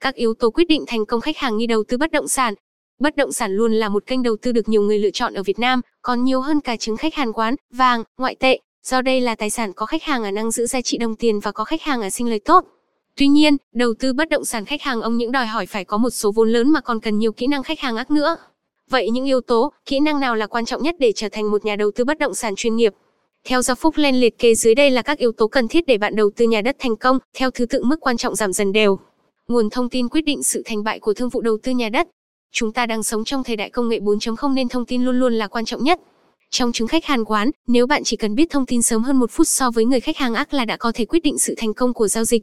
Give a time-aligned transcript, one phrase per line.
[0.00, 2.54] Các yếu tố quyết định thành công khách hàng nghi đầu tư bất động sản.
[2.98, 5.42] Bất động sản luôn là một kênh đầu tư được nhiều người lựa chọn ở
[5.42, 8.58] Việt Nam, còn nhiều hơn cả chứng khách hàng quán, vàng, ngoại tệ.
[8.86, 11.40] Do đây là tài sản có khách hàng ở năng giữ giá trị đồng tiền
[11.40, 12.64] và có khách hàng ở sinh lời tốt.
[13.16, 15.96] Tuy nhiên, đầu tư bất động sản khách hàng ông những đòi hỏi phải có
[15.96, 18.36] một số vốn lớn mà còn cần nhiều kỹ năng khách hàng ác nữa.
[18.90, 21.64] Vậy những yếu tố, kỹ năng nào là quan trọng nhất để trở thành một
[21.64, 22.94] nhà đầu tư bất động sản chuyên nghiệp?
[23.44, 25.98] Theo Gia Phúc lên liệt kê dưới đây là các yếu tố cần thiết để
[25.98, 28.72] bạn đầu tư nhà đất thành công, theo thứ tự mức quan trọng giảm dần
[28.72, 28.98] đều.
[29.50, 32.08] Nguồn thông tin quyết định sự thành bại của thương vụ đầu tư nhà đất.
[32.52, 35.34] Chúng ta đang sống trong thời đại công nghệ 4.0 nên thông tin luôn luôn
[35.34, 36.00] là quan trọng nhất.
[36.50, 39.30] Trong chứng khách hàng quán, nếu bạn chỉ cần biết thông tin sớm hơn một
[39.30, 41.74] phút so với người khách hàng ác là đã có thể quyết định sự thành
[41.74, 42.42] công của giao dịch.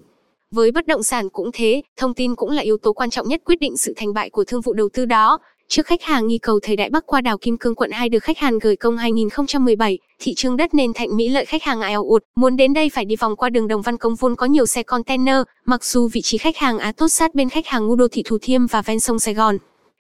[0.52, 3.42] Với bất động sản cũng thế, thông tin cũng là yếu tố quan trọng nhất
[3.46, 5.40] quyết định sự thành bại của thương vụ đầu tư đó.
[5.70, 8.24] Trước khách hàng nghi cầu thời đại Bắc qua đảo Kim Cương quận 2 được
[8.24, 12.04] khách hàng gửi công 2017, thị trường đất nền Thạnh Mỹ lợi khách hàng eo
[12.04, 14.66] ụt, muốn đến đây phải đi vòng qua đường Đồng Văn Công vốn có nhiều
[14.66, 15.36] xe container,
[15.66, 18.24] mặc dù vị trí khách hàng á tốt sát bên khách hàng ngu đô thị
[18.26, 19.58] Thủ Thiêm và ven sông Sài Gòn.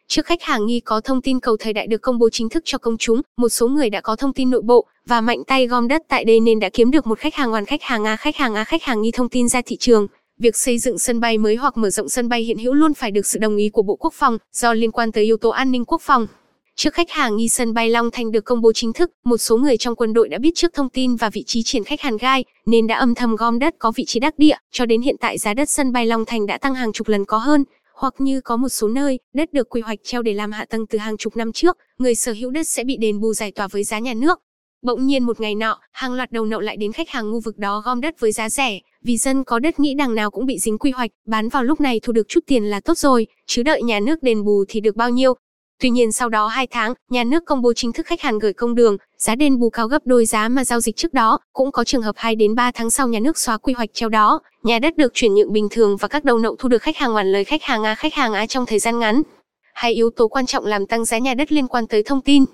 [0.08, 2.64] Trước khách hàng nghi có thông tin cầu thời đại được công bố chính thức
[2.66, 5.68] cho công chúng, một số người đã có thông tin nội bộ và mạnh tay
[5.68, 8.16] gom đất tại đây nên đã kiếm được một khách hàng hoàn khách hàng A
[8.16, 10.08] khách hàng A khách hàng nghi thông tin ra thị trường.
[10.40, 13.12] Việc xây dựng sân bay mới hoặc mở rộng sân bay hiện hữu luôn phải
[13.12, 15.72] được sự đồng ý của Bộ Quốc phòng, do liên quan tới yếu tố an
[15.72, 16.28] ninh quốc phòng.
[16.76, 19.58] Trước khách hàng nghi sân bay Long Thành được công bố chính thức, một số
[19.58, 22.18] người trong quân đội đã biết trước thông tin và vị trí triển khách Hàn
[22.18, 25.16] Gai, nên đã âm thầm gom đất có vị trí đắc địa, cho đến hiện
[25.20, 27.64] tại giá đất sân bay Long Thành đã tăng hàng chục lần có hơn,
[27.96, 30.88] hoặc như có một số nơi, đất được quy hoạch treo để làm hạ tầng
[30.88, 33.68] từ hàng chục năm trước, người sở hữu đất sẽ bị đền bù giải tỏa
[33.68, 34.40] với giá nhà nước.
[34.81, 37.58] Bỗng nhiên một ngày nọ, hàng loạt đầu nậu lại đến khách hàng ngu vực
[37.58, 40.59] đó gom đất với giá rẻ, vì dân có đất nghĩ đằng nào cũng bị
[40.59, 43.64] dính quy hoạch, bán vào lúc này thu được chút tiền là tốt rồi, chứ
[43.64, 45.34] đợi nhà nước đền bù thì được bao nhiêu.
[45.80, 48.53] Tuy nhiên sau đó 2 tháng, nhà nước công bố chính thức khách hàng gửi
[48.53, 51.72] công đường, giá đền bù cao gấp đôi giá mà giao dịch trước đó, cũng
[51.72, 54.39] có trường hợp 2 đến 3 tháng sau nhà nước xóa quy hoạch treo đó,
[54.64, 57.12] nhà đất được chuyển nhượng bình thường và các đầu nậu thu được khách hàng
[57.12, 59.22] hoàn lời khách hàng A khách hàng A trong thời gian ngắn.
[59.73, 62.45] Hai yếu tố quan trọng làm tăng giá nhà đất liên quan tới thông tin.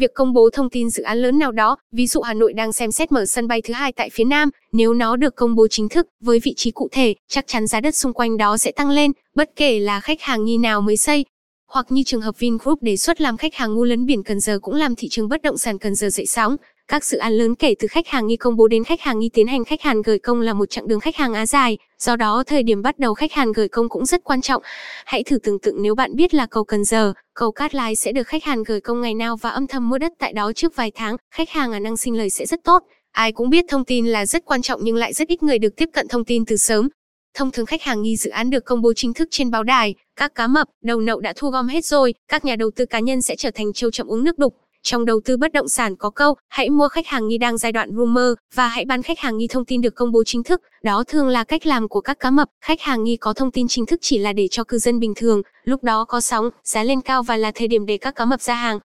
[0.00, 2.72] Việc công bố thông tin dự án lớn nào đó, ví dụ Hà Nội đang
[2.72, 5.68] xem xét mở sân bay thứ hai tại phía Nam, nếu nó được công bố
[5.70, 8.72] chính thức với vị trí cụ thể, chắc chắn giá đất xung quanh đó sẽ
[8.72, 11.24] tăng lên, bất kể là khách hàng nghi nào mới xây.
[11.68, 14.58] Hoặc như trường hợp Vingroup đề xuất làm khách hàng ngu lấn biển Cần Giờ
[14.62, 16.56] cũng làm thị trường bất động sản Cần Giờ dậy sóng.
[16.88, 19.28] Các dự án lớn kể từ khách hàng nghi công bố đến khách hàng nghi
[19.28, 22.16] tiến hành khách hàng gửi công là một chặng đường khách hàng á dài, do
[22.16, 24.62] đó thời điểm bắt đầu khách hàng gửi công cũng rất quan trọng.
[25.04, 28.12] Hãy thử tưởng tượng nếu bạn biết là cầu Cần Giờ, cầu Cát Lái sẽ
[28.12, 30.76] được khách hàng gửi công ngày nào và âm thầm mua đất tại đó trước
[30.76, 32.82] vài tháng, khách hàng ở năng sinh lời sẽ rất tốt.
[33.12, 35.76] Ai cũng biết thông tin là rất quan trọng nhưng lại rất ít người được
[35.76, 36.88] tiếp cận thông tin từ sớm.
[37.34, 39.94] Thông thường khách hàng nghi dự án được công bố chính thức trên báo đài,
[40.16, 43.00] các cá mập, đầu nậu đã thu gom hết rồi, các nhà đầu tư cá
[43.00, 44.54] nhân sẽ trở thành châu chậm uống nước đục.
[44.88, 47.72] Trong đầu tư bất động sản có câu, hãy mua khách hàng nghi đang giai
[47.72, 50.62] đoạn rumor và hãy bán khách hàng nghi thông tin được công bố chính thức.
[50.82, 53.68] Đó thường là cách làm của các cá mập, khách hàng nghi có thông tin
[53.68, 56.82] chính thức chỉ là để cho cư dân bình thường, lúc đó có sóng, giá
[56.82, 58.78] lên cao và là thời điểm để các cá mập ra hàng.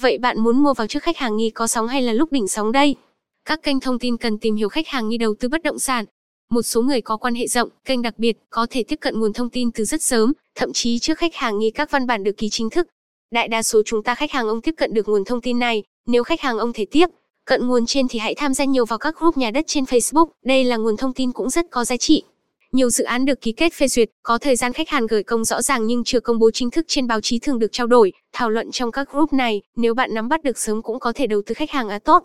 [0.00, 2.48] Vậy bạn muốn mua vào trước khách hàng nghi có sóng hay là lúc đỉnh
[2.48, 2.96] sóng đây?
[3.44, 6.04] Các kênh thông tin cần tìm hiểu khách hàng nghi đầu tư bất động sản.
[6.50, 9.32] Một số người có quan hệ rộng, kênh đặc biệt, có thể tiếp cận nguồn
[9.32, 12.36] thông tin từ rất sớm, thậm chí trước khách hàng nghi các văn bản được
[12.36, 12.86] ký chính thức,
[13.32, 15.82] Đại đa số chúng ta khách hàng ông tiếp cận được nguồn thông tin này,
[16.06, 17.06] nếu khách hàng ông thể tiếp
[17.46, 20.26] cận nguồn trên thì hãy tham gia nhiều vào các group nhà đất trên Facebook,
[20.44, 22.22] đây là nguồn thông tin cũng rất có giá trị.
[22.72, 25.44] Nhiều dự án được ký kết phê duyệt, có thời gian khách hàng gửi công
[25.44, 28.12] rõ ràng nhưng chưa công bố chính thức trên báo chí thường được trao đổi,
[28.32, 31.26] thảo luận trong các group này, nếu bạn nắm bắt được sớm cũng có thể
[31.26, 32.24] đầu tư khách hàng á tốt.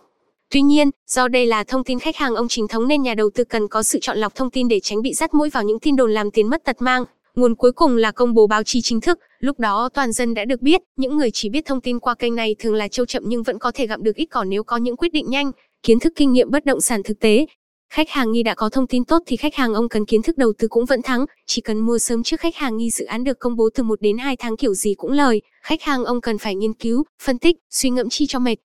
[0.51, 3.29] Tuy nhiên, do đây là thông tin khách hàng ông chính thống nên nhà đầu
[3.35, 5.79] tư cần có sự chọn lọc thông tin để tránh bị dắt mũi vào những
[5.79, 7.05] tin đồn làm tiền mất tật mang.
[7.37, 10.45] Nguồn cuối cùng là công bố báo chí chính thức, lúc đó toàn dân đã
[10.45, 13.23] được biết, những người chỉ biết thông tin qua kênh này thường là châu chậm
[13.25, 15.51] nhưng vẫn có thể gặm được ít cỏ nếu có những quyết định nhanh,
[15.83, 17.45] kiến thức kinh nghiệm bất động sản thực tế.
[17.93, 20.37] Khách hàng nghi đã có thông tin tốt thì khách hàng ông cần kiến thức
[20.37, 23.23] đầu tư cũng vẫn thắng, chỉ cần mua sớm trước khách hàng nghi dự án
[23.23, 26.21] được công bố từ 1 đến 2 tháng kiểu gì cũng lời, khách hàng ông
[26.21, 28.55] cần phải nghiên cứu, phân tích, suy ngẫm chi cho mệt.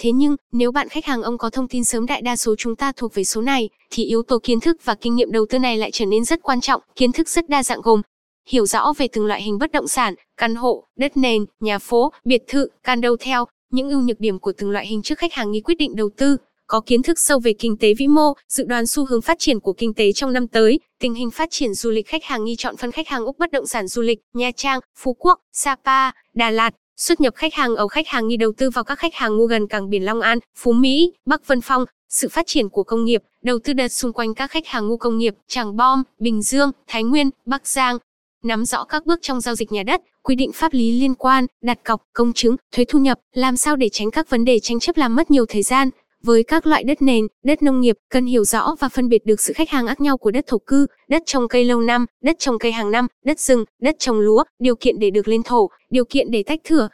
[0.00, 2.76] Thế nhưng, nếu bạn khách hàng ông có thông tin sớm đại đa số chúng
[2.76, 5.58] ta thuộc về số này, thì yếu tố kiến thức và kinh nghiệm đầu tư
[5.58, 6.82] này lại trở nên rất quan trọng.
[6.96, 8.02] Kiến thức rất đa dạng gồm
[8.48, 12.12] hiểu rõ về từng loại hình bất động sản, căn hộ, đất nền, nhà phố,
[12.24, 15.50] biệt thự, condo theo, những ưu nhược điểm của từng loại hình trước khách hàng
[15.50, 16.36] nghi quyết định đầu tư,
[16.66, 19.60] có kiến thức sâu về kinh tế vĩ mô, dự đoán xu hướng phát triển
[19.60, 22.56] của kinh tế trong năm tới, tình hình phát triển du lịch khách hàng nghi
[22.56, 26.10] chọn phân khách hàng Úc bất động sản du lịch, Nha Trang, Phú Quốc, Sapa,
[26.34, 29.14] Đà Lạt, xuất nhập khách hàng ở khách hàng nghi đầu tư vào các khách
[29.14, 32.68] hàng ngu gần cảng biển Long An, Phú Mỹ, Bắc Vân Phong, sự phát triển
[32.68, 35.76] của công nghiệp, đầu tư đợt xung quanh các khách hàng ngu công nghiệp, Tràng
[35.76, 37.98] Bom, Bình Dương, Thái Nguyên, Bắc Giang,
[38.44, 41.46] nắm rõ các bước trong giao dịch nhà đất, quy định pháp lý liên quan,
[41.62, 44.80] đặt cọc, công chứng, thuế thu nhập, làm sao để tránh các vấn đề tranh
[44.80, 45.90] chấp làm mất nhiều thời gian.
[46.22, 49.40] Với các loại đất nền, đất nông nghiệp, cần hiểu rõ và phân biệt được
[49.40, 52.36] sự khách hàng ác nhau của đất thổ cư, đất trồng cây lâu năm, đất
[52.38, 55.70] trồng cây hàng năm, đất rừng, đất trồng lúa, điều kiện để được lên thổ,
[55.90, 56.88] điều kiện để tách thửa,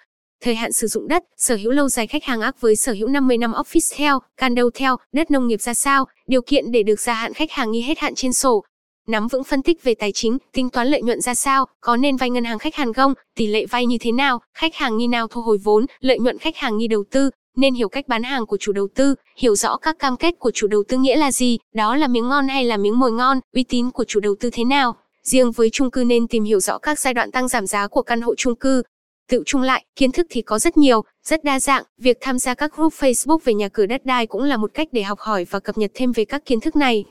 [0.44, 3.08] thời hạn sử dụng đất, sở hữu lâu dài khách hàng ác với sở hữu
[3.08, 4.20] 50 năm office theo,
[4.54, 7.70] đầu theo, đất nông nghiệp ra sao, điều kiện để được gia hạn khách hàng
[7.70, 8.64] nghi hết hạn trên sổ.
[9.06, 12.16] Nắm vững phân tích về tài chính, tính toán lợi nhuận ra sao, có nên
[12.16, 15.06] vay ngân hàng khách hàng không, tỷ lệ vay như thế nào, khách hàng nghi
[15.06, 18.22] nào thu hồi vốn, lợi nhuận khách hàng nghi đầu tư, nên hiểu cách bán
[18.22, 21.16] hàng của chủ đầu tư, hiểu rõ các cam kết của chủ đầu tư nghĩa
[21.16, 24.20] là gì, đó là miếng ngon hay là miếng mồi ngon, uy tín của chủ
[24.20, 24.96] đầu tư thế nào.
[25.22, 28.02] Riêng với chung cư nên tìm hiểu rõ các giai đoạn tăng giảm giá của
[28.02, 28.82] căn hộ chung cư,
[29.30, 32.54] Tự chung lại, kiến thức thì có rất nhiều, rất đa dạng, việc tham gia
[32.54, 35.46] các group Facebook về nhà cửa đất đai cũng là một cách để học hỏi
[35.50, 37.04] và cập nhật thêm về các kiến thức này.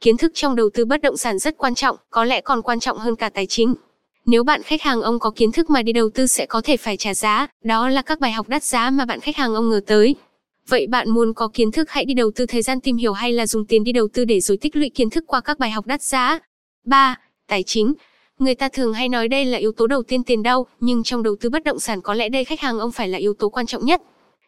[0.00, 2.80] Kiến thức trong đầu tư bất động sản rất quan trọng, có lẽ còn quan
[2.80, 3.74] trọng hơn cả tài chính.
[4.26, 6.76] Nếu bạn khách hàng ông có kiến thức mà đi đầu tư sẽ có thể
[6.76, 9.70] phải trả giá, đó là các bài học đắt giá mà bạn khách hàng ông
[9.70, 10.14] ngờ tới.
[10.68, 13.32] Vậy bạn muốn có kiến thức hãy đi đầu tư thời gian tìm hiểu hay
[13.32, 15.70] là dùng tiền đi đầu tư để rồi tích lũy kiến thức qua các bài
[15.70, 16.38] học đắt giá?
[16.84, 17.16] 3.
[17.48, 17.94] Tài chính
[18.38, 21.22] Người ta thường hay nói đây là yếu tố đầu tiên tiền đâu, nhưng trong
[21.22, 23.48] đầu tư bất động sản có lẽ đây khách hàng ông phải là yếu tố
[23.48, 24.02] quan trọng nhất.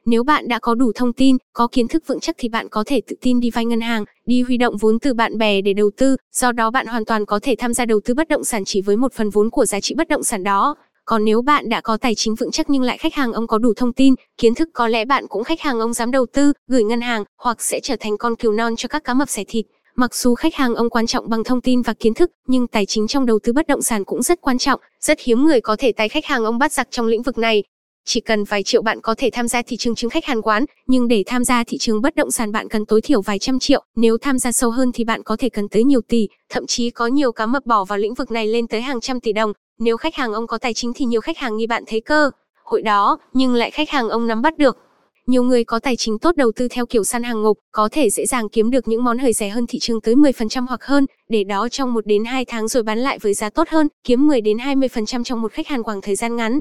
[0.07, 2.85] Nếu bạn đã có đủ thông tin, có kiến thức vững chắc thì bạn có
[2.87, 5.73] thể tự tin đi vay ngân hàng, đi huy động vốn từ bạn bè để
[5.73, 8.45] đầu tư, do đó bạn hoàn toàn có thể tham gia đầu tư bất động
[8.45, 10.75] sản chỉ với một phần vốn của giá trị bất động sản đó.
[11.05, 13.59] Còn nếu bạn đã có tài chính vững chắc nhưng lại khách hàng ông có
[13.59, 16.53] đủ thông tin, kiến thức có lẽ bạn cũng khách hàng ông dám đầu tư,
[16.69, 19.45] gửi ngân hàng, hoặc sẽ trở thành con cừu non cho các cá mập xẻ
[19.49, 19.67] thịt.
[19.97, 22.87] Mặc dù khách hàng ông quan trọng bằng thông tin và kiến thức, nhưng tài
[22.87, 25.77] chính trong đầu tư bất động sản cũng rất quan trọng, rất hiếm người có
[25.79, 27.65] thể tay khách hàng ông bắt giặc trong lĩnh vực này.
[28.05, 30.65] Chỉ cần vài triệu bạn có thể tham gia thị trường chứng khách hàng quán,
[30.87, 33.59] nhưng để tham gia thị trường bất động sản bạn cần tối thiểu vài trăm
[33.59, 36.67] triệu, nếu tham gia sâu hơn thì bạn có thể cần tới nhiều tỷ, thậm
[36.67, 39.33] chí có nhiều cá mập bỏ vào lĩnh vực này lên tới hàng trăm tỷ
[39.33, 39.53] đồng.
[39.79, 42.31] Nếu khách hàng ông có tài chính thì nhiều khách hàng nghi bạn thấy cơ
[42.65, 44.77] hội đó, nhưng lại khách hàng ông nắm bắt được.
[45.27, 48.11] Nhiều người có tài chính tốt đầu tư theo kiểu săn hàng ngục, có thể
[48.11, 51.07] dễ dàng kiếm được những món hời rẻ hơn thị trường tới 10% hoặc hơn,
[51.29, 54.27] để đó trong 1 đến 2 tháng rồi bán lại với giá tốt hơn, kiếm
[54.27, 56.61] 10 đến 20% trong một khách hàng khoảng thời gian ngắn.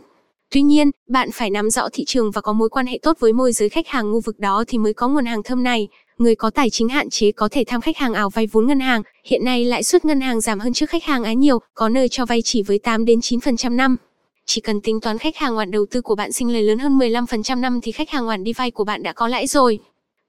[0.52, 3.34] Tuy nhiên, bạn phải nắm rõ thị trường và có mối quan hệ tốt với
[3.34, 5.88] môi giới khách hàng khu vực đó thì mới có nguồn hàng thơm này.
[6.18, 8.80] Người có tài chính hạn chế có thể tham khách hàng ảo vay vốn ngân
[8.80, 11.90] hàng, hiện nay lãi suất ngân hàng giảm hơn trước khách hàng á nhiều, có
[11.90, 13.98] nơi cho vay chỉ với 8 đến 9% năm.
[14.46, 16.98] Chỉ cần tính toán khách hàng khoản đầu tư của bạn sinh lời lớn hơn
[16.98, 19.80] 15% năm thì khách hàng khoản đi vay của bạn đã có lãi rồi.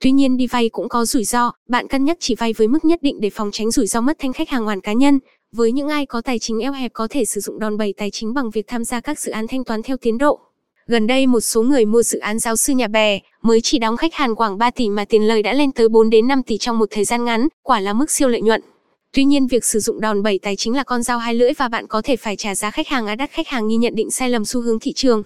[0.00, 2.84] Tuy nhiên đi vay cũng có rủi ro, bạn cân nhắc chỉ vay với mức
[2.84, 5.18] nhất định để phòng tránh rủi ro mất thanh khách hàng hoàn cá nhân.
[5.56, 8.10] Với những ai có tài chính eo hẹp có thể sử dụng đòn bẩy tài
[8.10, 10.40] chính bằng việc tham gia các dự án thanh toán theo tiến độ.
[10.86, 13.96] Gần đây một số người mua dự án giáo sư nhà bè mới chỉ đóng
[13.96, 16.58] khách hàng khoảng 3 tỷ mà tiền lời đã lên tới 4 đến 5 tỷ
[16.58, 18.62] trong một thời gian ngắn, quả là mức siêu lợi nhuận.
[19.12, 21.68] Tuy nhiên việc sử dụng đòn bẩy tài chính là con dao hai lưỡi và
[21.68, 24.10] bạn có thể phải trả giá khách hàng á đắt khách hàng nghi nhận định
[24.10, 25.22] sai lầm xu hướng thị trường.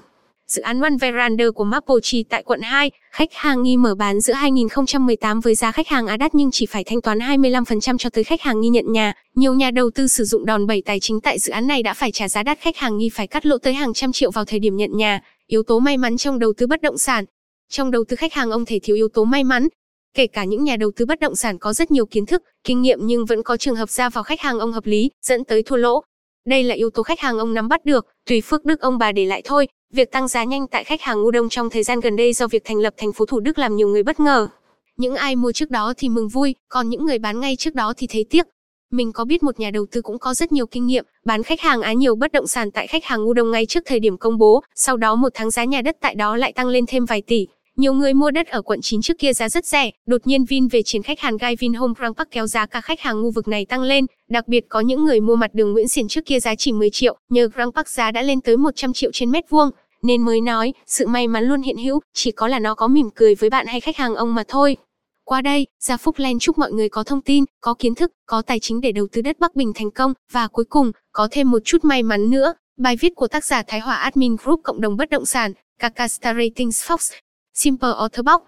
[0.48, 4.32] Dự án One Veranda của Mapochi tại quận 2, khách hàng nghi mở bán giữa
[4.32, 8.24] 2018 với giá khách hàng á đắt nhưng chỉ phải thanh toán 25% cho tới
[8.24, 9.12] khách hàng nghi nhận nhà.
[9.34, 11.94] Nhiều nhà đầu tư sử dụng đòn bẩy tài chính tại dự án này đã
[11.94, 14.44] phải trả giá đắt khách hàng nghi phải cắt lỗ tới hàng trăm triệu vào
[14.44, 15.20] thời điểm nhận nhà.
[15.46, 17.24] Yếu tố may mắn trong đầu tư bất động sản.
[17.70, 19.68] Trong đầu tư khách hàng ông thể thiếu yếu tố may mắn,
[20.16, 22.82] Kể cả những nhà đầu tư bất động sản có rất nhiều kiến thức, kinh
[22.82, 25.62] nghiệm nhưng vẫn có trường hợp ra vào khách hàng ông hợp lý, dẫn tới
[25.62, 26.02] thua lỗ.
[26.46, 29.12] Đây là yếu tố khách hàng ông nắm bắt được, tùy phước đức ông bà
[29.12, 29.68] để lại thôi.
[29.92, 32.46] Việc tăng giá nhanh tại khách hàng ngu đông trong thời gian gần đây do
[32.46, 34.48] việc thành lập thành phố Thủ Đức làm nhiều người bất ngờ.
[34.96, 37.92] Những ai mua trước đó thì mừng vui, còn những người bán ngay trước đó
[37.96, 38.46] thì thấy tiếc.
[38.92, 41.60] Mình có biết một nhà đầu tư cũng có rất nhiều kinh nghiệm, bán khách
[41.60, 44.16] hàng á nhiều bất động sản tại khách hàng ngu đông ngay trước thời điểm
[44.18, 47.04] công bố, sau đó một tháng giá nhà đất tại đó lại tăng lên thêm
[47.04, 47.46] vài tỷ.
[47.76, 50.68] Nhiều người mua đất ở quận 9 trước kia giá rất rẻ, đột nhiên Vin
[50.68, 53.48] về chiến khách hàng gai Vinhome Grand Park kéo giá cả khách hàng khu vực
[53.48, 56.40] này tăng lên, đặc biệt có những người mua mặt đường Nguyễn Xiển trước kia
[56.40, 59.50] giá chỉ 10 triệu, nhờ Grand Park giá đã lên tới 100 triệu trên mét
[59.50, 59.70] vuông,
[60.02, 63.08] nên mới nói, sự may mắn luôn hiện hữu, chỉ có là nó có mỉm
[63.14, 64.76] cười với bạn hay khách hàng ông mà thôi.
[65.24, 68.42] Qua đây, Gia Phúc Len chúc mọi người có thông tin, có kiến thức, có
[68.42, 71.50] tài chính để đầu tư đất Bắc Bình thành công, và cuối cùng, có thêm
[71.50, 72.54] một chút may mắn nữa.
[72.78, 76.34] Bài viết của tác giả Thái Hòa Admin Group cộng đồng bất động sản, Kakasta
[76.34, 77.12] Ratings Fox,
[77.56, 78.42] Simple Orthobox